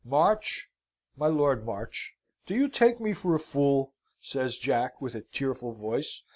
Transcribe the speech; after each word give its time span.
"March 0.03 0.67
my 1.15 1.27
Lord 1.27 1.63
March, 1.63 2.15
do 2.47 2.55
you 2.55 2.67
take 2.69 2.99
me 2.99 3.13
for 3.13 3.35
a 3.35 3.39
fool?" 3.39 3.93
says 4.19 4.57
Jack, 4.57 4.99
with 4.99 5.13
a 5.13 5.21
tearful 5.21 5.73
voice. 5.73 6.23